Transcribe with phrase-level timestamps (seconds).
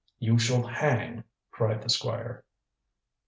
[0.17, 2.43] You shall hang," cried the Squire.